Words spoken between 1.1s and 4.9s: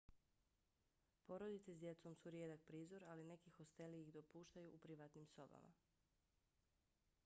porodice s djecom su rijedak prizor ali neki hosteli ih dopuštaju u